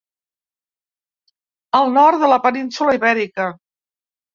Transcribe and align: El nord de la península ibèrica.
El 1.83 1.95
nord 2.01 2.25
de 2.27 2.33
la 2.35 2.43
península 2.49 3.01
ibèrica. 3.03 3.51